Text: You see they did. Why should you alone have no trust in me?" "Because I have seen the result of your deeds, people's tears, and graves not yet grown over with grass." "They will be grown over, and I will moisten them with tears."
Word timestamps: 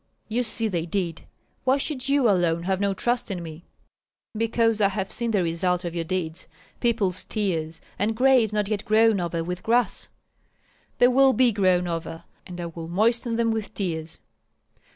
You 0.29 0.41
see 0.41 0.67
they 0.67 0.87
did. 0.87 1.25
Why 1.63 1.77
should 1.77 2.09
you 2.09 2.27
alone 2.27 2.63
have 2.63 2.79
no 2.79 2.91
trust 2.95 3.29
in 3.29 3.43
me?" 3.43 3.65
"Because 4.35 4.81
I 4.81 4.89
have 4.89 5.11
seen 5.11 5.29
the 5.29 5.43
result 5.43 5.85
of 5.85 5.93
your 5.93 6.03
deeds, 6.03 6.47
people's 6.79 7.23
tears, 7.23 7.81
and 7.99 8.15
graves 8.17 8.51
not 8.51 8.67
yet 8.67 8.83
grown 8.83 9.19
over 9.19 9.43
with 9.43 9.61
grass." 9.61 10.09
"They 10.97 11.07
will 11.09 11.33
be 11.33 11.51
grown 11.51 11.87
over, 11.87 12.23
and 12.47 12.59
I 12.59 12.65
will 12.65 12.87
moisten 12.87 13.35
them 13.35 13.51
with 13.51 13.75
tears." 13.75 14.17